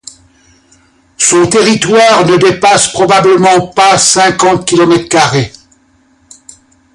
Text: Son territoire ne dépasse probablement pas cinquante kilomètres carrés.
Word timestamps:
Son 1.19 1.45
territoire 1.45 2.25
ne 2.25 2.35
dépasse 2.35 2.87
probablement 2.91 3.67
pas 3.67 3.99
cinquante 3.99 4.65
kilomètres 4.67 5.07
carrés. 5.09 5.51